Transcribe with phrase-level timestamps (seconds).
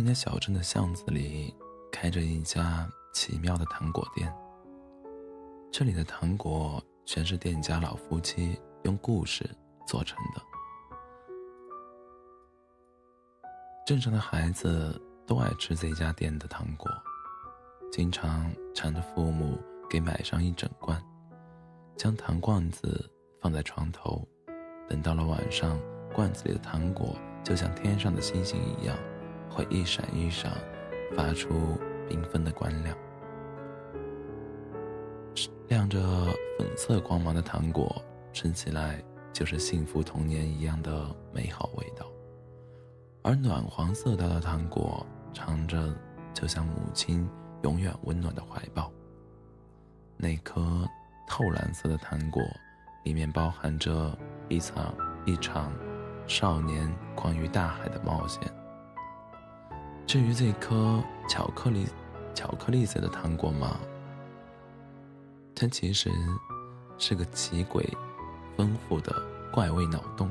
[0.00, 1.54] 明的小镇的巷子里，
[1.92, 4.34] 开着一家奇妙的糖果店。
[5.70, 9.44] 这里的糖果全是店家老夫妻用故事
[9.86, 10.40] 做成的。
[13.86, 16.90] 镇上的孩子都爱吃这家店的糖果，
[17.92, 20.98] 经常缠着父母给买上一整罐，
[21.98, 23.06] 将糖罐子
[23.38, 24.26] 放在床头，
[24.88, 25.78] 等到了晚上，
[26.14, 27.14] 罐子里的糖果
[27.44, 28.96] 就像天上的星星一样。
[29.50, 30.52] 会一闪一闪，
[31.16, 31.76] 发出
[32.08, 32.96] 缤纷的光亮。
[35.68, 36.00] 亮着
[36.58, 42.06] 粉色光芒的糖果，吃起来就是幸福童年一样的美好味道；
[43.22, 45.94] 而暖黄色的糖果，尝着
[46.32, 47.28] 就像母亲
[47.62, 48.90] 永远温暖的怀抱。
[50.16, 50.84] 那颗
[51.28, 52.42] 透蓝色的糖果，
[53.04, 54.16] 里面包含着
[54.48, 54.92] 一场
[55.24, 55.72] 一场
[56.26, 58.42] 少年关于大海的冒险。
[60.10, 61.86] 至于这颗巧克力、
[62.34, 63.78] 巧克力色的糖果嘛，
[65.54, 66.10] 它其实
[66.98, 67.88] 是个奇诡、
[68.56, 69.22] 丰富的
[69.52, 70.28] 怪味脑洞。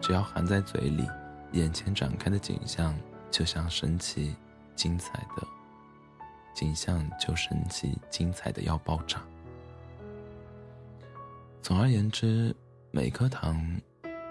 [0.00, 1.04] 只要含在嘴里，
[1.50, 2.96] 眼前展开的景象
[3.32, 4.36] 就像神奇、
[4.76, 5.44] 精彩的
[6.54, 9.20] 景象，就神奇、精彩的要爆炸。
[11.60, 12.54] 总而言之，
[12.92, 13.60] 每颗糖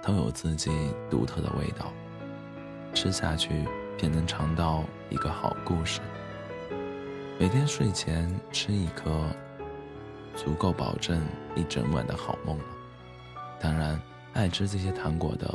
[0.01, 0.71] 都有自己
[1.09, 1.91] 独特的味道，
[2.93, 3.67] 吃下去。
[3.99, 5.99] 便能尝到一个好故事。
[7.37, 9.25] 每天睡前吃一颗，
[10.37, 11.21] 足够保证
[11.53, 12.63] 一整晚的好梦了。
[13.59, 14.01] 当然，
[14.33, 15.53] 爱吃这些糖果的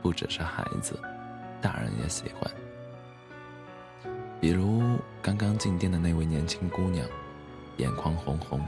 [0.00, 0.96] 不只是孩子，
[1.60, 2.48] 大人也喜欢。
[4.40, 7.04] 比如刚刚进店的那位年轻姑娘，
[7.78, 8.64] 眼眶红红，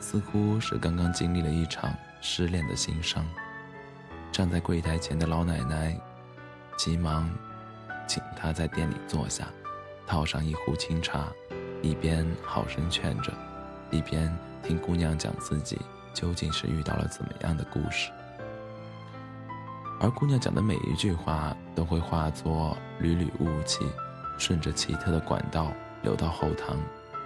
[0.00, 3.24] 似乎是刚刚经历了一场失恋的心伤。
[4.32, 5.96] 站在柜台前的老奶奶，
[6.76, 7.30] 急忙。
[8.06, 9.48] 请他在店里坐下，
[10.06, 11.28] 泡上一壶清茶，
[11.82, 13.32] 一边好生劝着，
[13.90, 14.32] 一边
[14.62, 15.78] 听姑娘讲自己
[16.12, 18.10] 究竟是遇到了怎么样的故事。
[20.00, 23.86] 而姑娘讲的每一句话都会化作缕缕雾气，
[24.38, 25.72] 顺着奇特的管道
[26.02, 26.76] 流到后堂，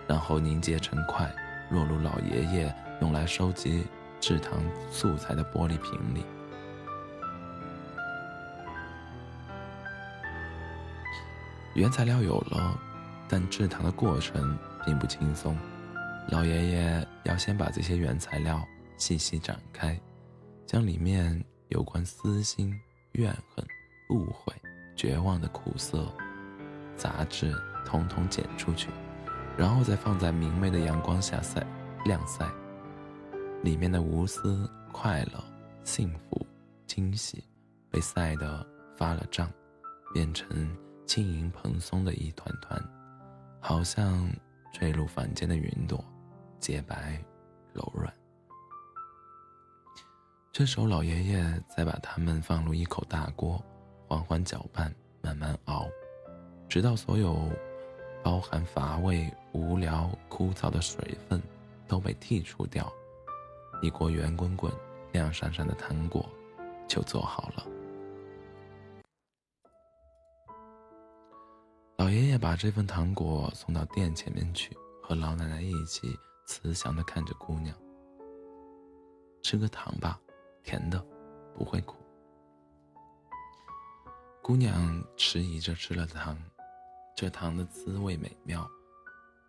[0.07, 1.29] 然后凝结成块，
[1.71, 3.87] 落入老爷爷用来收集
[4.21, 6.25] 制糖素材的玻璃瓶里。
[11.79, 12.77] 原材料有了，
[13.29, 15.57] 但制糖的过程并不轻松。
[16.29, 18.67] 老爷爷要先把这些原材料
[18.97, 19.99] 细细展开，
[20.67, 22.75] 将里面有关私心、
[23.13, 23.65] 怨恨、
[24.11, 24.53] 误会、
[24.97, 26.13] 绝望的苦涩
[26.97, 27.55] 杂质
[27.87, 28.89] 统统剪出去，
[29.57, 31.65] 然后再放在明媚的阳光下晒
[32.05, 32.45] 晾晒。
[33.63, 35.45] 里面的无私、快乐、
[35.85, 36.45] 幸福、
[36.89, 37.45] 惊喜，
[37.89, 38.67] 被晒得
[38.97, 39.49] 发了胀，
[40.13, 40.77] 变成。
[41.09, 42.79] 轻盈蓬松的一团团，
[43.61, 44.29] 好像
[44.75, 46.05] 坠入凡间的云朵，
[46.61, 47.19] 洁白
[47.73, 48.13] 柔软。
[50.53, 53.65] 这时候，老爷爷再把它们放入一口大锅，
[54.07, 55.87] 缓缓搅拌，慢慢熬，
[56.69, 57.51] 直到所有
[58.23, 61.43] 包含乏味、无聊、枯燥的水分
[61.87, 62.93] 都被剔除掉，
[63.81, 64.71] 一锅圆滚滚、
[65.13, 66.29] 亮闪闪的糖果
[66.87, 67.67] 就做好了。
[72.09, 77.77] 老爷爷把这份糖果送到店前面去，和老奶奶一起慈祥地看着姑娘。
[79.43, 80.19] 吃个糖吧，
[80.63, 80.99] 甜的，
[81.55, 81.97] 不会苦。
[84.41, 86.35] 姑娘迟疑着吃了糖，
[87.15, 88.67] 这糖的滋味美妙，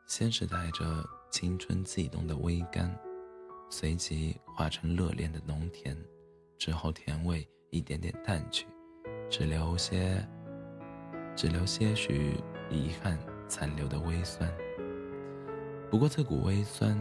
[0.05, 2.93] 先是带着青春悸动的微甘，
[3.69, 5.97] 随即化成热恋的浓甜，
[6.57, 8.67] 之后甜味一点点淡去，
[9.29, 10.27] 只留些。
[11.39, 12.35] 只留些许
[12.69, 13.17] 遗憾
[13.47, 14.53] 残留的微酸。
[15.89, 16.99] 不过这股微酸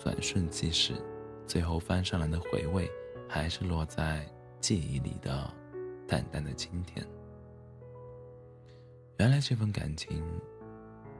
[0.00, 0.94] 转瞬即逝，
[1.44, 2.88] 最后翻上来的回味，
[3.28, 4.24] 还是落在
[4.60, 5.52] 记忆里的
[6.06, 7.04] 淡淡的清甜。
[9.18, 10.22] 原来这份感情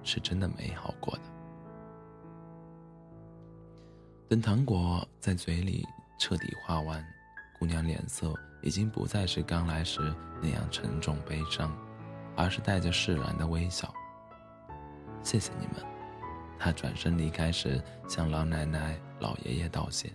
[0.05, 1.23] 是真的美好过的。
[4.29, 5.85] 等糖果在嘴里
[6.21, 7.05] 彻底化完，
[7.59, 11.77] 姑娘脸色已经不再是刚来时那样沉重悲伤。
[12.37, 13.93] 而是带着释然的微笑。
[15.23, 15.77] 谢谢你们。
[16.59, 20.13] 他转身离开时，向老奶奶、老爷爷道谢。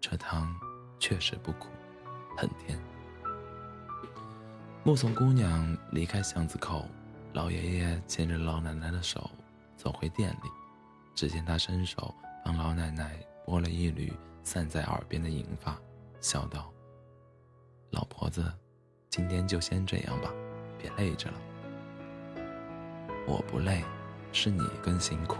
[0.00, 0.54] 这汤
[1.00, 1.68] 确实不苦，
[2.36, 2.78] 很甜。
[4.84, 6.86] 目送姑娘离开巷子口，
[7.32, 9.30] 老爷爷牵着老奶奶的手
[9.76, 10.50] 走回店里。
[11.14, 12.14] 只见他伸手
[12.44, 14.12] 帮老奶奶拨了一缕
[14.42, 15.76] 散在耳边的银发，
[16.20, 16.70] 笑道
[17.90, 18.52] ：“老婆子，
[19.08, 20.30] 今天就先这样吧。”
[20.84, 21.34] 别累着了。
[23.26, 23.82] 我不累，
[24.32, 25.38] 是你更辛苦。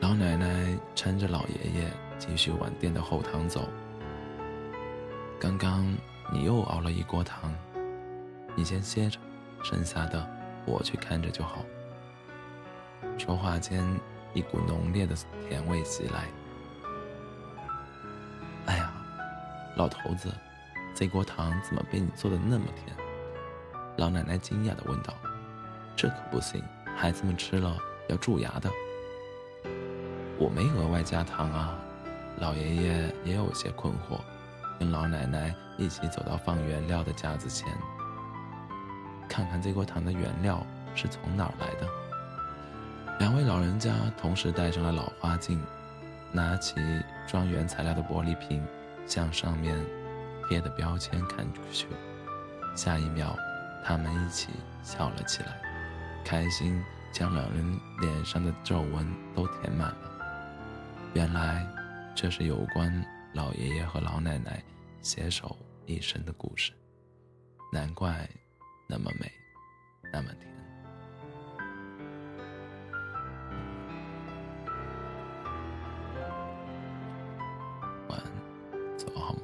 [0.00, 3.68] 老奶奶搀着老爷爷继续往店的后堂走。
[5.40, 5.84] 刚刚
[6.32, 7.52] 你又熬了一锅汤，
[8.54, 9.18] 你先歇着，
[9.64, 10.24] 剩下的
[10.64, 11.64] 我去看着就好。
[13.18, 13.84] 说话间，
[14.32, 15.16] 一股浓烈的
[15.48, 16.28] 甜味袭来。
[18.66, 18.92] 哎呀，
[19.76, 20.32] 老头子，
[20.94, 22.96] 这锅汤怎么被你做的那么甜？
[24.00, 25.12] 老奶奶惊讶地问道
[25.94, 26.64] ：“这可不行，
[26.96, 27.76] 孩子们吃了
[28.08, 28.70] 要蛀牙的。”
[30.40, 31.76] 我没额外加糖啊。
[32.38, 34.18] 老爷爷也有些困惑，
[34.78, 37.68] 跟老奶奶一起走到放原料的架子前，
[39.28, 41.86] 看看这锅糖的原料是从哪儿来的。
[43.18, 45.62] 两位老人家同时戴上了老花镜，
[46.32, 46.76] 拿起
[47.26, 48.66] 装原材料的玻璃瓶，
[49.06, 49.76] 向上面
[50.48, 51.86] 贴的标签看去，
[52.74, 53.36] 下一秒。
[53.84, 54.50] 他们一起
[54.82, 55.60] 笑了起来，
[56.24, 60.10] 开心将两人脸上的皱纹都填满了。
[61.14, 61.66] 原来，
[62.14, 64.62] 这是有关老爷爷和老奶奶
[65.00, 65.56] 携手
[65.86, 66.72] 一生的故事。
[67.72, 68.28] 难怪
[68.86, 69.30] 那么美，
[70.12, 70.50] 那么甜。
[78.08, 79.39] 晚安，做个好梦。